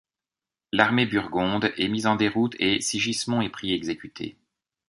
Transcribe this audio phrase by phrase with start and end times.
[0.71, 4.35] L'armée burgonde est mise en déroute et Sigismond est pris et exécuté.